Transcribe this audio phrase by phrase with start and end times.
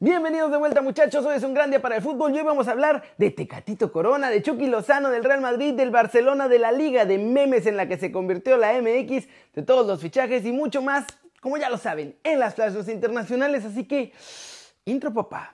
[0.00, 2.68] Bienvenidos de vuelta muchachos, hoy es un gran día para el fútbol y hoy vamos
[2.68, 6.70] a hablar de Tecatito Corona, de Chucky Lozano, del Real Madrid, del Barcelona, de la
[6.70, 10.52] liga de memes en la que se convirtió la MX, de todos los fichajes y
[10.52, 11.04] mucho más,
[11.40, 14.12] como ya lo saben, en las plazas internacionales, así que,
[14.84, 15.52] intro papá.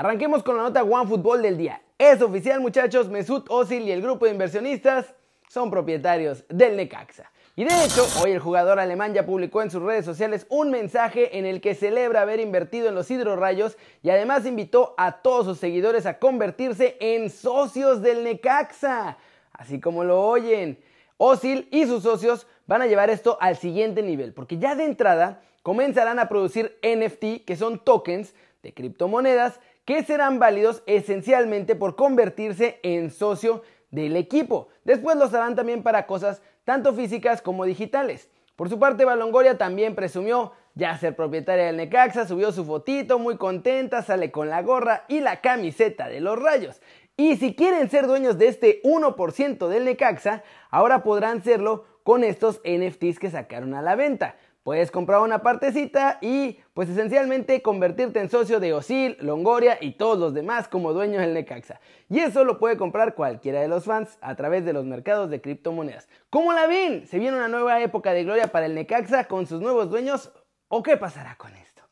[0.00, 1.82] Arranquemos con la nota One Fútbol del día.
[1.98, 5.14] Es oficial muchachos, Mesut Özil y el grupo de inversionistas
[5.46, 7.30] son propietarios del Necaxa.
[7.54, 11.36] Y de hecho, hoy el jugador alemán ya publicó en sus redes sociales un mensaje
[11.36, 15.58] en el que celebra haber invertido en los hidrorrayos y además invitó a todos sus
[15.58, 19.18] seguidores a convertirse en socios del Necaxa.
[19.52, 20.82] Así como lo oyen.
[21.18, 25.42] Özil y sus socios van a llevar esto al siguiente nivel, porque ya de entrada
[25.62, 28.32] comenzarán a producir NFT, que son tokens
[28.62, 34.68] de criptomonedas, que serán válidos esencialmente por convertirse en socio del equipo.
[34.84, 38.30] Después los harán también para cosas tanto físicas como digitales.
[38.54, 43.36] Por su parte, Balongoria también presumió ya ser propietaria del Necaxa, subió su fotito muy
[43.36, 46.80] contenta, sale con la gorra y la camiseta de los rayos.
[47.16, 52.60] Y si quieren ser dueños de este 1% del Necaxa, ahora podrán serlo con estos
[52.64, 54.36] NFTs que sacaron a la venta.
[54.62, 60.18] Puedes comprar una partecita y pues esencialmente convertirte en socio de Osil, Longoria y todos
[60.18, 61.80] los demás como dueños del Necaxa.
[62.10, 65.40] Y eso lo puede comprar cualquiera de los fans a través de los mercados de
[65.40, 66.08] criptomonedas.
[66.28, 67.06] ¿Cómo la ven?
[67.06, 70.30] ¿Se viene una nueva época de gloria para el Necaxa con sus nuevos dueños?
[70.68, 71.82] ¿O qué pasará con esto?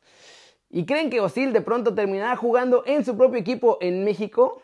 [0.69, 4.61] ¿Y creen que Osil de pronto terminará jugando en su propio equipo en México?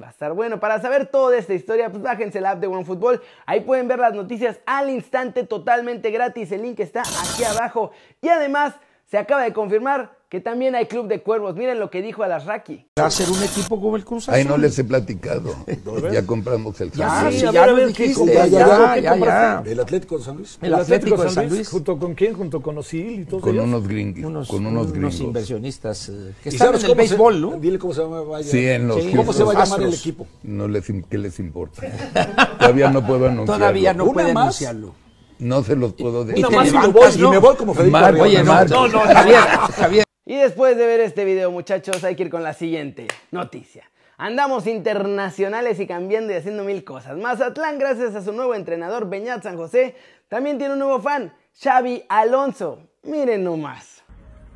[0.00, 0.60] Va a estar bueno.
[0.60, 3.20] Para saber toda esta historia, pues bájense la app de OneFootball.
[3.46, 6.52] Ahí pueden ver las noticias al instante totalmente gratis.
[6.52, 7.90] El link está aquí abajo.
[8.20, 8.74] Y además,
[9.10, 11.56] se acaba de confirmar que también hay Club de Cuervos.
[11.56, 12.84] Miren lo que dijo Alasraki.
[13.00, 14.34] ¿Va a ser un equipo como el Cruz Azul?
[14.34, 15.54] Ay, no les he platicado.
[16.12, 18.26] ya compramos el Ya, sí, ya lo dijiste.
[18.26, 19.62] Ya, ya, ya, ya.
[19.64, 20.58] ¿El Atlético de San Luis?
[20.60, 21.66] El Atlético de San Luis.
[21.70, 22.34] ¿Junto con quién?
[22.34, 23.64] ¿Junto con Osil y todos Con ellos?
[23.64, 24.24] unos gringos.
[24.24, 25.20] Unos, con unos unos gringos.
[25.20, 27.52] inversionistas eh, que ¿Y están en el se- béisbol, ¿no?
[27.56, 28.20] Dile cómo se llama.
[28.20, 28.46] vaya.
[28.50, 30.26] Sí, en los Sí, ¿Cómo se va a Los llamar el equipo?
[30.42, 31.80] No les, ¿Qué les importa?
[32.58, 33.54] Todavía no puedo anunciarlo.
[33.64, 34.42] Todavía no ¿Una puede más?
[34.42, 35.07] anunciarlo.
[35.38, 36.44] No se los puedo decir.
[36.44, 37.28] Una te más y me levantas, voy, ¿no?
[37.28, 38.24] y me voy como Federico Mar- Arriola.
[38.24, 38.70] Oye, no, Marcos.
[38.70, 39.38] no, no, Javier,
[39.76, 40.04] Javier.
[40.26, 43.84] Y después de ver este video, muchachos, hay que ir con la siguiente noticia.
[44.18, 47.16] Andamos internacionales y cambiando y haciendo mil cosas.
[47.16, 49.94] Mazatlán, gracias a su nuevo entrenador Beñat San José,
[50.28, 51.32] también tiene un nuevo fan,
[51.62, 52.80] Xavi Alonso.
[53.04, 54.02] Miren nomás.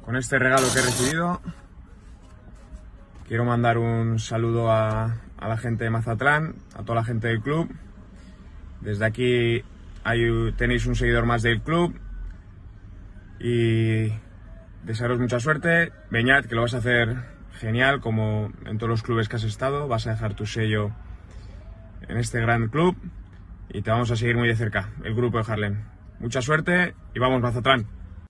[0.04, 1.40] Con este regalo que he recibido,
[3.28, 7.40] quiero mandar un saludo a, a la gente de Mazatlán, a toda la gente del
[7.40, 7.68] club.
[8.80, 9.62] Desde aquí
[10.04, 11.98] hay- tenéis un seguidor más del club
[13.40, 14.12] y
[14.84, 15.92] desearos mucha suerte.
[16.10, 17.16] Beñat, que lo vas a hacer
[17.52, 19.88] genial, como en todos los clubes que has estado.
[19.88, 20.90] Vas a dejar tu sello
[22.08, 22.96] en este gran club
[23.68, 25.84] y te vamos a seguir muy de cerca, el grupo de Harlem.
[26.18, 27.86] Mucha suerte y vamos Mazatlán.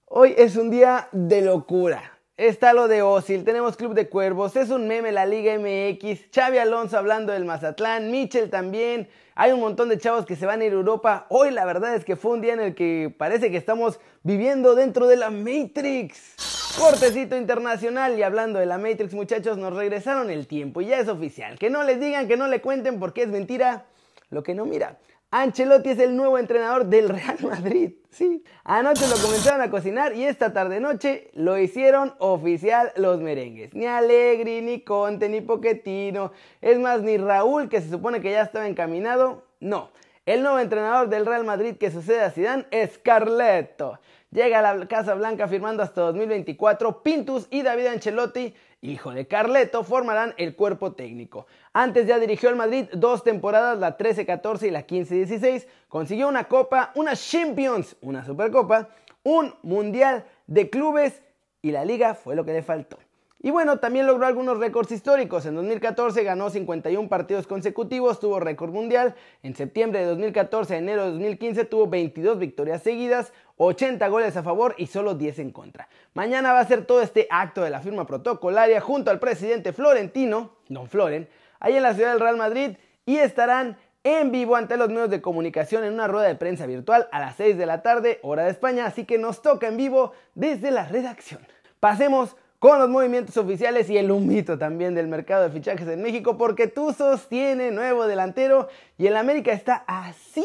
[0.06, 2.00] Hoy es un día de locura.
[2.42, 6.58] Está lo de Osil, tenemos Club de Cuervos, es un meme la Liga MX, Xavi
[6.58, 10.64] Alonso hablando del Mazatlán, Michel también, hay un montón de chavos que se van a
[10.64, 11.26] ir a Europa.
[11.28, 14.74] Hoy la verdad es que fue un día en el que parece que estamos viviendo
[14.74, 16.74] dentro de la Matrix.
[16.76, 21.06] Cortecito internacional y hablando de la Matrix muchachos, nos regresaron el tiempo y ya es
[21.06, 21.60] oficial.
[21.60, 23.84] Que no les digan, que no le cuenten porque es mentira
[24.30, 24.98] lo que no mira.
[25.34, 27.92] Ancelotti es el nuevo entrenador del Real Madrid.
[28.10, 33.72] Sí, anoche lo comenzaron a cocinar y esta tarde noche lo hicieron oficial los merengues.
[33.72, 38.42] Ni Allegri, ni Conte, ni Pochettino, es más ni Raúl que se supone que ya
[38.42, 39.46] estaba encaminado.
[39.58, 39.88] No,
[40.26, 44.00] el nuevo entrenador del Real Madrid que sucede a Zidane es Carleto.
[44.32, 47.02] Llega a la Casa Blanca firmando hasta 2024.
[47.02, 51.46] Pintus y David Ancelotti, hijo de Carleto, formarán el cuerpo técnico.
[51.72, 55.66] Antes ya dirigió al Madrid dos temporadas, la 13-14 y la 15-16.
[55.88, 58.90] Consiguió una copa, una Champions, una Supercopa,
[59.22, 61.22] un Mundial de Clubes
[61.62, 62.98] y la liga fue lo que le faltó.
[63.44, 65.46] Y bueno, también logró algunos récords históricos.
[65.46, 69.16] En 2014 ganó 51 partidos consecutivos, tuvo récord mundial.
[69.42, 73.32] En septiembre de 2014 a enero de 2015 tuvo 22 victorias seguidas,
[73.64, 75.88] 80 goles a favor y solo 10 en contra.
[76.14, 80.56] Mañana va a ser todo este acto de la firma protocolaria junto al presidente Florentino,
[80.68, 81.28] Don Floren,
[81.60, 82.76] ahí en la ciudad del Real Madrid
[83.06, 87.08] y estarán en vivo ante los medios de comunicación en una rueda de prensa virtual
[87.12, 90.12] a las 6 de la tarde, hora de España, así que nos toca en vivo
[90.34, 91.46] desde la redacción.
[91.78, 96.36] Pasemos con los movimientos oficiales y el humito también del mercado de fichajes en México,
[96.36, 98.68] porque Tuzos tiene nuevo delantero
[98.98, 100.44] y el América está así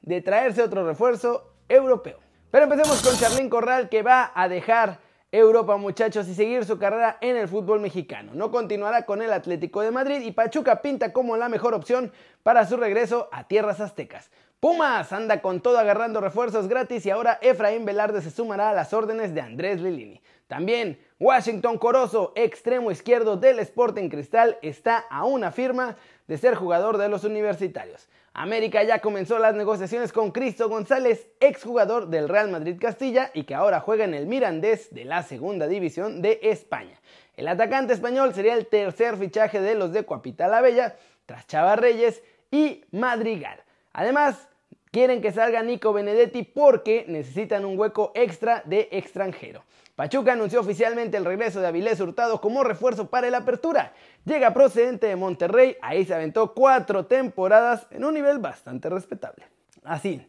[0.00, 2.23] de traerse otro refuerzo europeo.
[2.54, 5.00] Pero empecemos con Charlín Corral que va a dejar
[5.32, 8.30] Europa, muchachos, y seguir su carrera en el fútbol mexicano.
[8.32, 12.12] No continuará con el Atlético de Madrid y Pachuca pinta como la mejor opción
[12.44, 14.30] para su regreso a tierras aztecas.
[14.60, 18.92] Pumas anda con todo agarrando refuerzos gratis y ahora Efraín Velarde se sumará a las
[18.92, 20.22] órdenes de Andrés Lilini.
[20.54, 25.96] También Washington Corozo, extremo izquierdo del Sporting Cristal, está a una firma
[26.28, 28.08] de ser jugador de los universitarios.
[28.34, 33.56] América ya comenzó las negociaciones con Cristo González, exjugador del Real Madrid Castilla y que
[33.56, 37.00] ahora juega en el Mirandés de la segunda división de España.
[37.36, 40.94] El atacante español sería el tercer fichaje de los de Coapita la Bella,
[41.26, 42.22] tras Chava Reyes
[42.52, 43.60] y Madrigal.
[43.92, 44.48] Además,
[44.94, 49.64] quieren que salga Nico Benedetti porque necesitan un hueco extra de extranjero.
[49.96, 53.92] Pachuca anunció oficialmente el regreso de Avilés Hurtado como refuerzo para el Apertura.
[54.24, 59.44] Llega procedente de Monterrey, ahí se aventó cuatro temporadas en un nivel bastante respetable.
[59.82, 60.24] Así,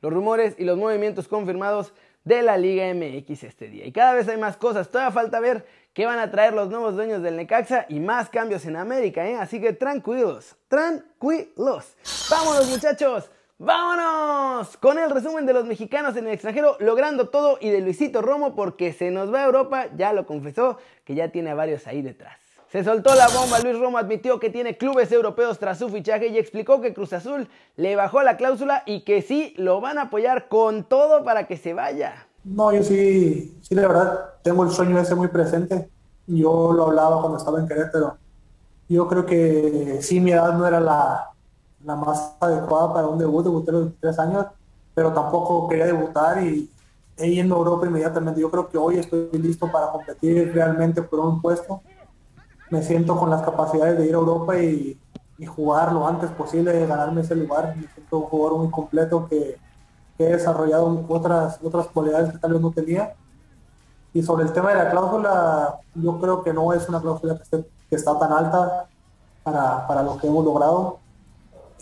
[0.00, 3.84] los rumores y los movimientos confirmados de la Liga MX este día.
[3.84, 6.94] Y cada vez hay más cosas, todavía falta ver qué van a traer los nuevos
[6.94, 9.34] dueños del Necaxa y más cambios en América, ¿eh?
[9.34, 11.96] así que tranquilos, tranquilos.
[12.30, 13.28] Vámonos muchachos,
[13.58, 14.76] ¡Vámonos!
[14.78, 18.56] Con el resumen de los mexicanos en el extranjero logrando todo y de Luisito Romo
[18.56, 22.02] porque se nos va a Europa, ya lo confesó, que ya tiene a varios ahí
[22.02, 22.36] detrás.
[22.72, 26.38] Se soltó la bomba, Luis Romo admitió que tiene clubes europeos tras su fichaje y
[26.38, 27.46] explicó que Cruz Azul
[27.76, 31.56] le bajó la cláusula y que sí lo van a apoyar con todo para que
[31.56, 32.26] se vaya.
[32.42, 35.88] No, yo sí, sí, la verdad, tengo el sueño ese muy presente.
[36.26, 38.16] Yo lo hablaba cuando estaba en Querétaro.
[38.88, 41.33] Yo creo que sí, mi edad no era la,
[41.84, 44.46] la más adecuada para un debut, debuté a los 23 años,
[44.94, 46.70] pero tampoco quería debutar y
[47.16, 48.40] he yendo a Europa inmediatamente.
[48.40, 51.82] Yo creo que hoy estoy listo para competir realmente por un puesto.
[52.70, 54.98] Me siento con las capacidades de ir a Europa y,
[55.46, 57.74] jugar lo antes posible, ganarme ese lugar.
[57.76, 59.58] Me siento un jugador muy completo que,
[60.16, 63.14] he desarrollado otras, otras cualidades que tal vez no tenía.
[64.12, 67.64] Y sobre el tema de la cláusula, yo creo que no es una cláusula que,
[67.90, 68.86] que está tan alta
[69.42, 71.00] para, para lo que hemos logrado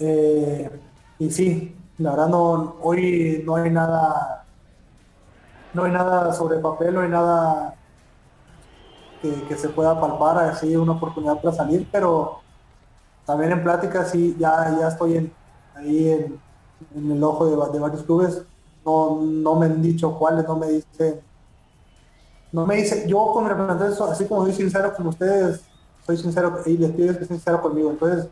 [0.04, 0.70] eh,
[1.20, 4.44] y sí, la verdad no, hoy no hay nada,
[5.72, 7.76] no hay nada sobre papel, no hay nada
[9.20, 12.40] que, se pueda palpar, así una oportunidad para salir, pero
[13.24, 15.32] también en plática sí, ya, ya estoy
[15.76, 16.40] ahí en,
[16.96, 18.42] el ojo de, varios clubes,
[18.84, 21.20] no, no me han dicho cuáles, no me dicen,
[22.50, 25.62] no me dice, yo con mi representante, así como soy sincero con ustedes,
[26.04, 28.28] soy sincero y les pido que sean sinceros conmigo, entonces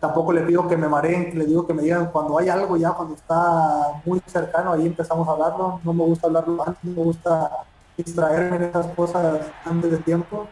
[0.00, 2.92] tampoco le pido que me mareen, le digo que me digan cuando hay algo ya,
[2.92, 5.80] cuando está muy cercano, ahí empezamos a hablarlo.
[5.84, 7.50] No me gusta hablarlo antes, no me gusta
[7.96, 10.46] distraerme en esas cosas antes de tiempo.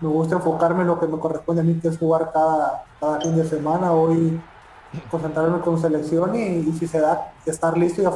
[0.00, 3.20] Me gusta enfocarme en lo que me corresponde a mí, que es jugar cada, cada
[3.20, 3.92] fin de semana.
[3.92, 4.40] Hoy
[5.10, 8.06] concentrarme con selección y, si se da, estar listo y,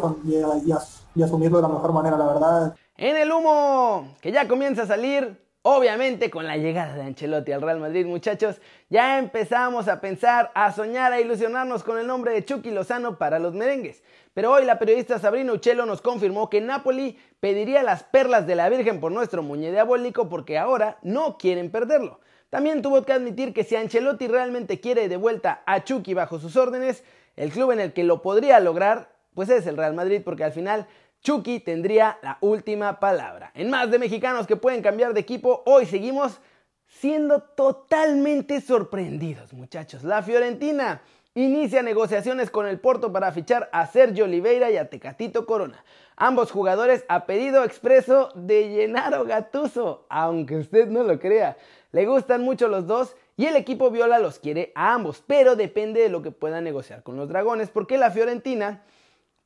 [1.14, 2.74] y asumirlo de la mejor manera, la verdad.
[2.96, 7.60] En el humo, que ya comienza a salir, Obviamente con la llegada de Ancelotti al
[7.60, 12.46] Real Madrid, muchachos, ya empezamos a pensar, a soñar, a ilusionarnos con el nombre de
[12.46, 14.02] Chucky Lozano para los merengues.
[14.32, 18.70] Pero hoy la periodista Sabrina Uccello nos confirmó que Napoli pediría las perlas de la
[18.70, 22.20] Virgen por nuestro muñe diabólico porque ahora no quieren perderlo.
[22.48, 26.56] También tuvo que admitir que si Ancelotti realmente quiere de vuelta a Chucky bajo sus
[26.56, 27.04] órdenes,
[27.36, 30.52] el club en el que lo podría lograr, pues es el Real Madrid porque al
[30.52, 30.86] final
[31.22, 33.50] Chucky tendría la última palabra.
[33.54, 36.40] En más de mexicanos que pueden cambiar de equipo, hoy seguimos
[36.86, 40.02] siendo totalmente sorprendidos, muchachos.
[40.02, 41.02] La Fiorentina
[41.34, 45.84] inicia negociaciones con el Porto para fichar a Sergio Oliveira y a Tecatito Corona.
[46.16, 51.56] Ambos jugadores a pedido expreso de Gennaro Gattuso, aunque usted no lo crea.
[51.92, 56.00] Le gustan mucho los dos y el equipo Viola los quiere a ambos, pero depende
[56.00, 58.82] de lo que pueda negociar con los Dragones, porque la Fiorentina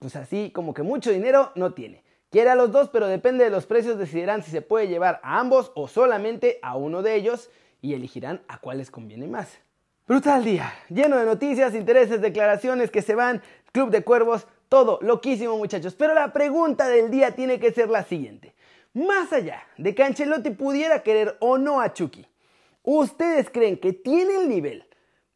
[0.04, 2.04] pues así como que mucho dinero no tiene.
[2.28, 5.40] Quiere a los dos, pero depende de los precios decidirán si se puede llevar a
[5.40, 7.48] ambos o solamente a uno de ellos
[7.80, 9.60] y elegirán a cuál les conviene más.
[10.06, 13.40] Brutal día, lleno de noticias, intereses, declaraciones que se van,
[13.72, 15.94] Club de Cuervos, todo loquísimo muchachos.
[15.94, 18.54] Pero la pregunta del día tiene que ser la siguiente.
[18.92, 22.26] Más allá de que Ancelotti pudiera querer o no a Chucky,
[22.82, 24.86] ¿ustedes creen que tiene el nivel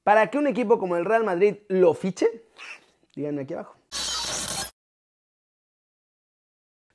[0.02, 2.26] para que un equipo como el Real Madrid lo fiche?
[3.16, 3.77] Díganme aquí abajo.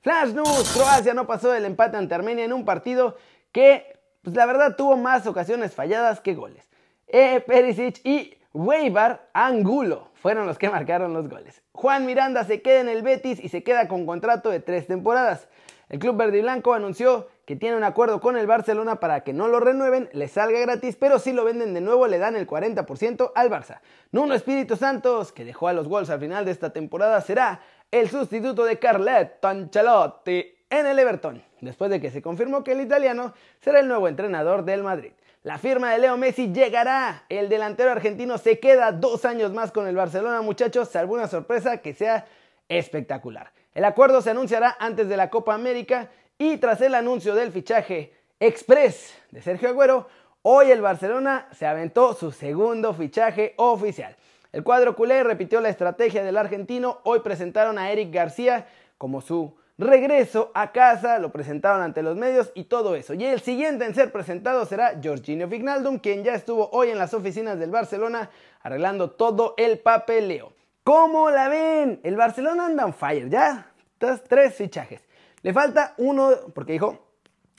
[0.04, 3.16] Flash News, Croacia no pasó del empate ante Armenia en un partido
[3.54, 6.68] que, pues la verdad, tuvo más ocasiones falladas que goles.
[7.08, 7.40] E.
[7.40, 11.62] Perisic y Weibar Angulo fueron los que marcaron los goles.
[11.72, 15.48] Juan Miranda se queda en el Betis y se queda con contrato de tres temporadas.
[15.88, 19.32] El club verde y blanco anunció que tiene un acuerdo con el Barcelona para que
[19.32, 22.46] no lo renueven, le salga gratis, pero si lo venden de nuevo le dan el
[22.46, 23.80] 40% al Barça.
[24.12, 27.62] Nuno Espíritu Santos, que dejó a los Wolves al final de esta temporada, será
[27.94, 32.82] el sustituto de Carlet Ancelotti en el Everton, después de que se confirmó que el
[32.82, 35.12] italiano será el nuevo entrenador del Madrid.
[35.44, 37.26] La firma de Leo Messi llegará.
[37.30, 41.78] El delantero argentino se queda dos años más con el Barcelona, muchachos, salvo una sorpresa
[41.84, 42.26] que sea
[42.68, 43.52] espectacular.
[43.76, 46.10] El acuerdo se anunciará antes de la Copa América
[46.40, 50.08] y tras el anuncio del fichaje express de Sergio Agüero,
[50.42, 54.16] hoy el Barcelona se aventó su segundo fichaje oficial.
[54.54, 58.68] El cuadro culé repitió la estrategia del argentino, hoy presentaron a Eric García
[59.00, 63.16] como su regreso a casa, lo presentaron ante los medios y todo eso.
[63.16, 67.16] Y el siguiente en ser presentado será Jorginho Fignaldum, quien ya estuvo hoy en las
[67.16, 68.30] oficinas del Barcelona
[68.62, 70.54] arreglando todo el papeleo.
[70.84, 72.00] ¿Cómo la ven?
[72.04, 73.72] El Barcelona anda on fire, ya.
[73.98, 75.02] Tres fichajes.
[75.42, 77.08] Le falta uno, porque dijo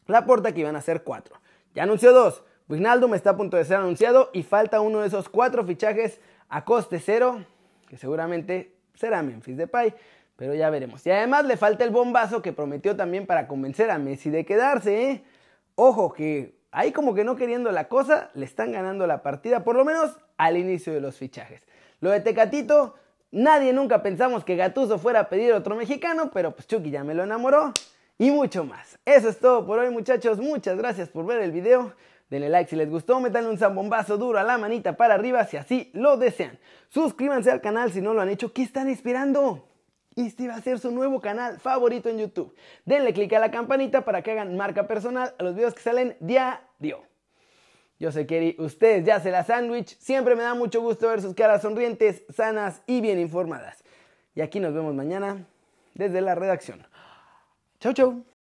[0.06, 1.34] la puerta que iban a ser cuatro.
[1.74, 2.44] Ya anunció dos.
[2.68, 6.64] Wijnaldum está a punto de ser anunciado y falta uno de esos cuatro fichajes a
[6.64, 7.44] coste cero,
[7.88, 9.94] que seguramente será Memphis Depay,
[10.36, 11.06] pero ya veremos.
[11.06, 15.10] Y además le falta el bombazo que prometió también para convencer a Messi de quedarse,
[15.10, 15.24] ¿eh?
[15.76, 19.76] Ojo que ahí como que no queriendo la cosa, le están ganando la partida, por
[19.76, 21.66] lo menos al inicio de los fichajes.
[22.00, 22.94] Lo de Tecatito,
[23.34, 27.14] Nadie nunca pensamos que Gatuso fuera a pedir otro mexicano, pero pues Chucky ya me
[27.14, 27.72] lo enamoró
[28.16, 28.96] y mucho más.
[29.04, 31.94] Eso es todo por hoy muchachos, muchas gracias por ver el video.
[32.34, 35.56] Denle like si les gustó, metanle un zambombazo duro a la manita para arriba si
[35.56, 36.58] así lo desean.
[36.88, 39.68] Suscríbanse al canal si no lo han hecho, ¿qué están esperando?
[40.16, 42.52] Este va a ser su nuevo canal favorito en YouTube.
[42.84, 46.16] Denle click a la campanita para que hagan marca personal a los videos que salen
[46.18, 47.04] diario.
[48.00, 49.96] Yo sé que ustedes ya se la sándwich.
[50.00, 53.84] Siempre me da mucho gusto ver sus caras sonrientes, sanas y bien informadas.
[54.34, 55.46] Y aquí nos vemos mañana
[55.94, 56.84] desde la redacción.
[57.78, 58.33] Chau, chau.